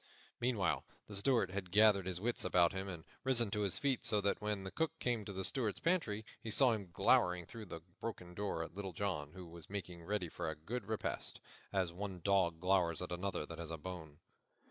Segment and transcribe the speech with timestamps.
[0.39, 4.19] Meanwhile the Steward had gathered his wits about him and risen to his feet, so
[4.19, 7.81] that when the Cook came to the Steward's pantry he saw him glowering through the
[7.99, 11.39] broken door at Little John, who was making ready for a good repast,
[11.71, 14.17] as one dog glowers at another that has a bone.